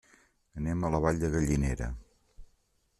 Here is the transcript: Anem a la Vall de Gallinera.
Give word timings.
Anem 0.61 0.81
a 0.81 0.91
la 0.95 1.03
Vall 1.05 1.21
de 1.25 1.31
Gallinera. 1.37 1.91